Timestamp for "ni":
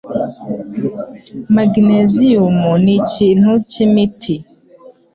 2.83-2.93